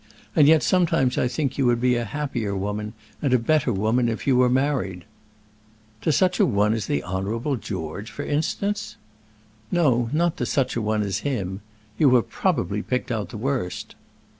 [0.35, 4.09] And yet sometimes I think you would be a happier woman and a better woman,
[4.09, 5.05] if you were married."
[6.01, 8.95] "To such an one as the Honourable George, for instance?"
[9.71, 11.61] "No, not to such an one as him;
[11.99, 13.93] you have probably picked out the worst."